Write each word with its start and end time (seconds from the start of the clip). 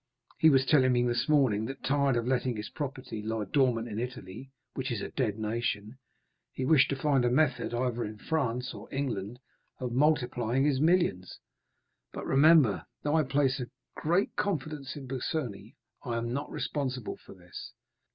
He 0.39 0.49
was 0.49 0.65
telling 0.65 0.93
me 0.93 1.03
this 1.03 1.29
morning 1.29 1.65
that, 1.65 1.83
tired 1.83 2.15
of 2.15 2.25
letting 2.25 2.57
his 2.57 2.69
property 2.71 3.21
lie 3.21 3.43
dormant 3.45 3.87
in 3.87 3.99
Italy, 3.99 4.49
which 4.73 4.89
is 4.91 4.99
a 4.99 5.11
dead 5.11 5.37
nation, 5.37 5.99
he 6.51 6.65
wished 6.65 6.89
to 6.89 6.95
find 6.95 7.23
a 7.23 7.29
method, 7.29 7.71
either 7.71 8.03
in 8.03 8.17
France 8.17 8.73
or 8.73 8.91
England, 8.91 9.37
of 9.79 9.91
multiplying 9.91 10.65
his 10.65 10.81
millions, 10.81 11.39
but 12.11 12.25
remember, 12.25 12.77
that 13.03 13.11
though 13.11 13.15
I 13.15 13.21
place 13.21 13.61
great 13.93 14.35
confidence 14.35 14.95
in 14.95 15.05
Busoni, 15.05 15.75
I 16.03 16.17
am 16.17 16.33
not 16.33 16.49
responsible 16.49 17.17
for 17.17 17.35
this." 17.35 17.73